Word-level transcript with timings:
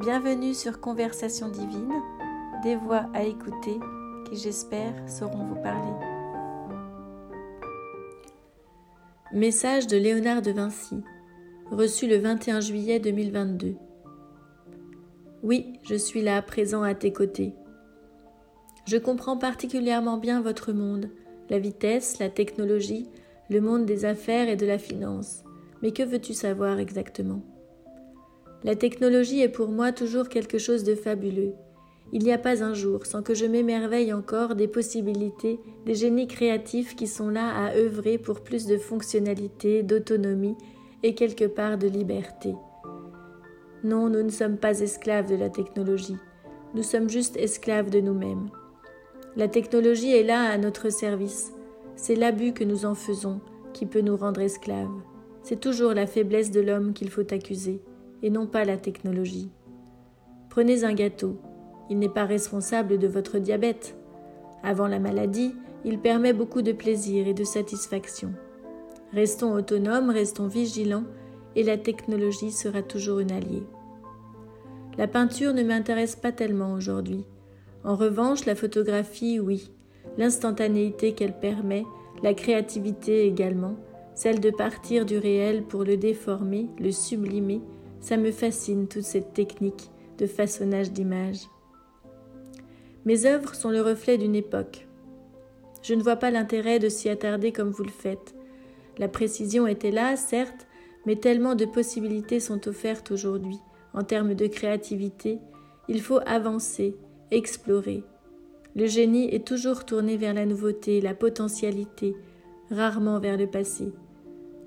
Bienvenue 0.00 0.54
sur 0.54 0.80
Conversation 0.80 1.50
divine, 1.50 1.92
des 2.62 2.74
voix 2.74 3.10
à 3.12 3.22
écouter 3.24 3.78
qui 4.24 4.36
j'espère 4.36 4.94
sauront 5.06 5.44
vous 5.44 5.60
parler. 5.60 5.92
Message 9.34 9.88
de 9.88 9.98
Léonard 9.98 10.40
de 10.40 10.52
Vinci, 10.52 11.02
reçu 11.70 12.08
le 12.08 12.16
21 12.16 12.60
juillet 12.60 12.98
2022. 12.98 13.74
Oui, 15.42 15.74
je 15.82 15.96
suis 15.96 16.22
là 16.22 16.40
présent 16.40 16.82
à 16.82 16.94
tes 16.94 17.12
côtés. 17.12 17.52
Je 18.86 18.96
comprends 18.96 19.36
particulièrement 19.36 20.16
bien 20.16 20.40
votre 20.40 20.72
monde, 20.72 21.10
la 21.50 21.58
vitesse, 21.58 22.18
la 22.18 22.30
technologie, 22.30 23.10
le 23.50 23.60
monde 23.60 23.84
des 23.84 24.06
affaires 24.06 24.48
et 24.48 24.56
de 24.56 24.64
la 24.64 24.78
finance. 24.78 25.44
Mais 25.82 25.92
que 25.92 26.02
veux-tu 26.02 26.32
savoir 26.32 26.78
exactement? 26.78 27.42
La 28.62 28.76
technologie 28.76 29.40
est 29.40 29.48
pour 29.48 29.68
moi 29.68 29.90
toujours 29.90 30.28
quelque 30.28 30.58
chose 30.58 30.84
de 30.84 30.94
fabuleux. 30.94 31.54
Il 32.12 32.24
n'y 32.24 32.32
a 32.32 32.38
pas 32.38 32.62
un 32.62 32.74
jour 32.74 33.06
sans 33.06 33.22
que 33.22 33.34
je 33.34 33.46
m'émerveille 33.46 34.12
encore 34.12 34.54
des 34.54 34.68
possibilités, 34.68 35.60
des 35.86 35.94
génies 35.94 36.26
créatifs 36.26 36.94
qui 36.94 37.06
sont 37.06 37.30
là 37.30 37.48
à 37.54 37.74
œuvrer 37.74 38.18
pour 38.18 38.40
plus 38.40 38.66
de 38.66 38.76
fonctionnalité, 38.76 39.82
d'autonomie 39.82 40.56
et 41.02 41.14
quelque 41.14 41.46
part 41.46 41.78
de 41.78 41.86
liberté. 41.86 42.54
Non, 43.82 44.10
nous 44.10 44.22
ne 44.22 44.30
sommes 44.30 44.58
pas 44.58 44.80
esclaves 44.80 45.30
de 45.30 45.36
la 45.36 45.48
technologie, 45.48 46.18
nous 46.74 46.82
sommes 46.82 47.08
juste 47.08 47.38
esclaves 47.38 47.88
de 47.88 48.00
nous-mêmes. 48.00 48.50
La 49.36 49.48
technologie 49.48 50.14
est 50.14 50.24
là 50.24 50.50
à 50.50 50.58
notre 50.58 50.90
service, 50.90 51.52
c'est 51.96 52.16
l'abus 52.16 52.52
que 52.52 52.64
nous 52.64 52.84
en 52.84 52.94
faisons 52.94 53.40
qui 53.72 53.86
peut 53.86 54.02
nous 54.02 54.16
rendre 54.16 54.40
esclaves. 54.40 54.88
C'est 55.42 55.60
toujours 55.60 55.94
la 55.94 56.06
faiblesse 56.06 56.50
de 56.50 56.60
l'homme 56.60 56.92
qu'il 56.92 57.08
faut 57.08 57.32
accuser, 57.32 57.80
et 58.22 58.30
non 58.30 58.46
pas 58.46 58.64
la 58.64 58.76
technologie. 58.76 59.50
Prenez 60.48 60.84
un 60.84 60.94
gâteau. 60.94 61.40
Il 61.88 61.98
n'est 61.98 62.08
pas 62.08 62.24
responsable 62.24 62.98
de 62.98 63.06
votre 63.06 63.38
diabète. 63.38 63.96
Avant 64.62 64.86
la 64.86 64.98
maladie, 64.98 65.54
il 65.84 65.98
permet 65.98 66.32
beaucoup 66.32 66.62
de 66.62 66.72
plaisir 66.72 67.26
et 67.26 67.34
de 67.34 67.44
satisfaction. 67.44 68.32
Restons 69.12 69.54
autonomes, 69.54 70.10
restons 70.10 70.46
vigilants, 70.46 71.04
et 71.56 71.62
la 71.62 71.78
technologie 71.78 72.52
sera 72.52 72.82
toujours 72.82 73.18
une 73.18 73.32
alliée. 73.32 73.64
La 74.98 75.08
peinture 75.08 75.54
ne 75.54 75.62
m'intéresse 75.62 76.14
pas 76.14 76.32
tellement 76.32 76.74
aujourd'hui. 76.74 77.24
En 77.84 77.96
revanche, 77.96 78.44
la 78.44 78.54
photographie, 78.54 79.40
oui. 79.40 79.70
L'instantanéité 80.18 81.14
qu'elle 81.14 81.38
permet, 81.38 81.84
la 82.22 82.34
créativité 82.34 83.26
également, 83.26 83.76
celle 84.14 84.40
de 84.40 84.50
partir 84.50 85.06
du 85.06 85.16
réel 85.16 85.62
pour 85.62 85.84
le 85.84 85.96
déformer, 85.96 86.68
le 86.78 86.90
sublimer, 86.90 87.62
ça 88.00 88.16
me 88.16 88.32
fascine 88.32 88.88
toute 88.88 89.02
cette 89.02 89.32
technique 89.34 89.90
de 90.18 90.26
façonnage 90.26 90.92
d'images. 90.92 91.48
Mes 93.04 93.24
œuvres 93.26 93.54
sont 93.54 93.70
le 93.70 93.80
reflet 93.80 94.18
d'une 94.18 94.34
époque. 94.34 94.86
Je 95.82 95.94
ne 95.94 96.02
vois 96.02 96.16
pas 96.16 96.30
l'intérêt 96.30 96.78
de 96.78 96.88
s'y 96.88 97.08
attarder 97.08 97.52
comme 97.52 97.70
vous 97.70 97.84
le 97.84 97.90
faites. 97.90 98.34
La 98.98 99.08
précision 99.08 99.66
était 99.66 99.90
là, 99.90 100.16
certes, 100.16 100.66
mais 101.06 101.16
tellement 101.16 101.54
de 101.54 101.64
possibilités 101.64 102.40
sont 102.40 102.68
offertes 102.68 103.10
aujourd'hui 103.10 103.58
en 103.94 104.04
termes 104.04 104.34
de 104.34 104.46
créativité. 104.46 105.38
Il 105.88 106.02
faut 106.02 106.20
avancer, 106.26 106.96
explorer. 107.30 108.04
Le 108.76 108.86
génie 108.86 109.34
est 109.34 109.46
toujours 109.46 109.84
tourné 109.84 110.16
vers 110.16 110.34
la 110.34 110.46
nouveauté, 110.46 111.00
la 111.00 111.14
potentialité, 111.14 112.14
rarement 112.70 113.18
vers 113.18 113.36
le 113.36 113.46
passé. 113.46 113.92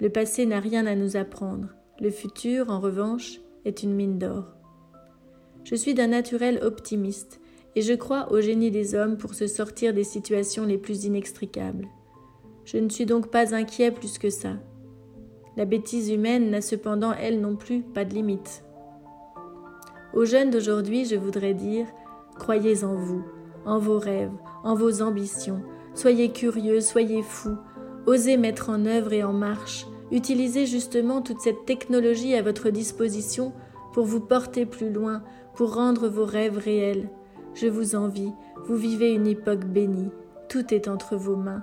Le 0.00 0.08
passé 0.08 0.46
n'a 0.46 0.60
rien 0.60 0.86
à 0.86 0.94
nous 0.94 1.16
apprendre. 1.16 1.68
Le 2.00 2.10
futur, 2.10 2.70
en 2.70 2.80
revanche, 2.80 3.40
est 3.66 3.82
une 3.82 3.92
mine 3.94 4.18
d'or. 4.18 4.44
Je 5.64 5.74
suis 5.74 5.92
d'un 5.92 6.06
naturel 6.06 6.58
optimiste, 6.62 7.40
et 7.76 7.82
je 7.82 7.92
crois 7.92 8.32
au 8.32 8.40
génie 8.40 8.70
des 8.70 8.94
hommes 8.94 9.18
pour 9.18 9.34
se 9.34 9.46
sortir 9.46 9.92
des 9.92 10.04
situations 10.04 10.64
les 10.64 10.78
plus 10.78 11.04
inextricables. 11.04 11.86
Je 12.64 12.78
ne 12.78 12.88
suis 12.88 13.04
donc 13.04 13.30
pas 13.30 13.54
inquiet 13.54 13.90
plus 13.90 14.16
que 14.16 14.30
ça. 14.30 14.54
La 15.58 15.66
bêtise 15.66 16.10
humaine 16.10 16.50
n'a 16.50 16.62
cependant, 16.62 17.12
elle 17.12 17.40
non 17.40 17.56
plus, 17.56 17.82
pas 17.82 18.06
de 18.06 18.14
limite. 18.14 18.64
Aux 20.14 20.24
jeunes 20.24 20.50
d'aujourd'hui, 20.50 21.04
je 21.04 21.16
voudrais 21.16 21.54
dire 21.54 21.86
Croyez 22.38 22.82
en 22.82 22.94
vous, 22.94 23.22
en 23.66 23.78
vos 23.78 23.98
rêves, 23.98 24.32
en 24.64 24.74
vos 24.74 25.02
ambitions. 25.02 25.62
Soyez 25.94 26.32
curieux, 26.32 26.80
soyez 26.80 27.22
fous, 27.22 27.58
Osez 28.06 28.38
mettre 28.38 28.70
en 28.70 28.86
œuvre 28.86 29.12
et 29.12 29.22
en 29.22 29.34
marche, 29.34 29.86
utilisez 30.10 30.66
justement 30.66 31.22
toute 31.22 31.40
cette 31.40 31.66
technologie 31.66 32.34
à 32.34 32.42
votre 32.42 32.70
disposition 32.70 33.52
pour 33.92 34.04
vous 34.04 34.20
porter 34.20 34.66
plus 34.66 34.92
loin, 34.92 35.22
pour 35.54 35.74
rendre 35.74 36.08
vos 36.08 36.24
rêves 36.24 36.58
réels. 36.58 37.10
Je 37.54 37.66
vous 37.66 37.94
envie, 37.96 38.32
vous 38.66 38.76
vivez 38.76 39.12
une 39.12 39.26
époque 39.26 39.64
bénie, 39.64 40.10
tout 40.48 40.72
est 40.72 40.88
entre 40.88 41.16
vos 41.16 41.36
mains. 41.36 41.62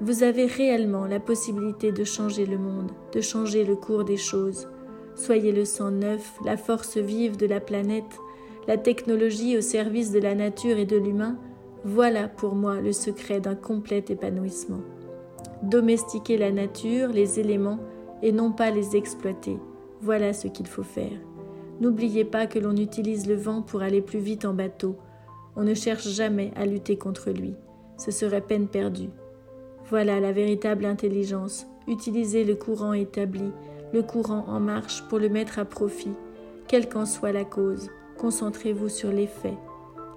Vous 0.00 0.22
avez 0.22 0.46
réellement 0.46 1.06
la 1.06 1.20
possibilité 1.20 1.92
de 1.92 2.04
changer 2.04 2.46
le 2.46 2.58
monde, 2.58 2.90
de 3.12 3.20
changer 3.20 3.64
le 3.64 3.76
cours 3.76 4.04
des 4.04 4.16
choses. 4.16 4.68
Soyez 5.14 5.52
le 5.52 5.64
sang 5.64 5.90
neuf, 5.90 6.38
la 6.44 6.56
force 6.56 6.96
vive 6.96 7.36
de 7.36 7.46
la 7.46 7.60
planète, 7.60 8.18
la 8.66 8.78
technologie 8.78 9.58
au 9.58 9.60
service 9.60 10.10
de 10.10 10.18
la 10.18 10.34
nature 10.34 10.78
et 10.78 10.86
de 10.86 10.96
l'humain, 10.96 11.36
voilà 11.84 12.28
pour 12.28 12.54
moi 12.54 12.80
le 12.80 12.92
secret 12.92 13.40
d'un 13.40 13.56
complet 13.56 14.04
épanouissement 14.08 14.80
domestiquer 15.62 16.36
la 16.36 16.50
nature, 16.50 17.08
les 17.08 17.38
éléments, 17.40 17.78
et 18.22 18.32
non 18.32 18.52
pas 18.52 18.70
les 18.70 18.96
exploiter. 18.96 19.58
Voilà 20.00 20.32
ce 20.32 20.48
qu'il 20.48 20.66
faut 20.66 20.82
faire. 20.82 21.18
N'oubliez 21.80 22.24
pas 22.24 22.46
que 22.46 22.58
l'on 22.58 22.76
utilise 22.76 23.26
le 23.26 23.34
vent 23.34 23.62
pour 23.62 23.82
aller 23.82 24.00
plus 24.00 24.18
vite 24.18 24.44
en 24.44 24.54
bateau. 24.54 24.96
On 25.56 25.64
ne 25.64 25.74
cherche 25.74 26.08
jamais 26.08 26.52
à 26.56 26.66
lutter 26.66 26.96
contre 26.96 27.30
lui. 27.30 27.54
Ce 27.96 28.10
serait 28.10 28.40
peine 28.40 28.68
perdue. 28.68 29.10
Voilà 29.88 30.20
la 30.20 30.32
véritable 30.32 30.84
intelligence. 30.84 31.66
Utilisez 31.88 32.44
le 32.44 32.54
courant 32.54 32.92
établi, 32.92 33.50
le 33.92 34.02
courant 34.02 34.44
en 34.48 34.60
marche 34.60 35.02
pour 35.08 35.18
le 35.18 35.28
mettre 35.28 35.58
à 35.58 35.64
profit, 35.64 36.14
quelle 36.68 36.88
qu'en 36.88 37.04
soit 37.04 37.32
la 37.32 37.44
cause. 37.44 37.90
Concentrez-vous 38.18 38.88
sur 38.88 39.10
les 39.10 39.26
faits. 39.26 39.58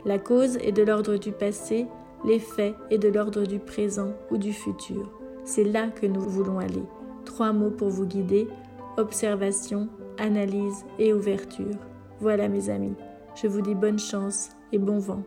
La 0.06 0.20
cause 0.20 0.58
est 0.58 0.72
de 0.72 0.84
l'ordre 0.84 1.18
du 1.18 1.32
passé, 1.32 1.88
l'effet 2.24 2.76
est 2.92 3.00
de 3.00 3.10
l'ordre 3.10 3.44
du 3.44 3.58
présent 3.58 4.14
ou 4.30 4.38
du 4.38 4.54
futur. 4.54 5.12
C'est 5.46 5.64
là 5.64 5.88
que 5.88 6.08
nous 6.08 6.22
voulons 6.22 6.60
aller. 6.60 6.84
Trois 7.24 7.54
mots 7.54 7.70
pour 7.70 7.90
vous 7.90 8.06
guider, 8.06 8.48
observation, 8.98 9.88
analyse 10.18 10.84
et 11.00 11.14
ouverture. 11.14 11.78
Voilà 12.20 12.48
mes 12.48 12.70
amis, 12.70 12.96
je 13.36 13.48
vous 13.48 13.62
dis 13.62 13.76
bonne 13.76 14.00
chance 14.00 14.50
et 14.72 14.78
bon 14.78 15.00
vent. 15.00 15.24